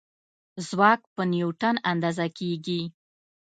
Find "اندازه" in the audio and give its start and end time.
1.91-2.25